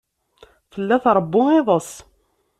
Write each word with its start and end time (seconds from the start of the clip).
Tella 0.71 0.97
tṛewwu 1.03 1.43
iḍes. 1.59 1.91